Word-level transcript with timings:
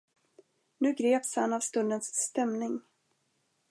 Nu 0.79 0.93
greps 0.93 1.35
han 1.35 1.53
av 1.53 1.59
stundens 1.59 2.05
stämning. 2.05 2.81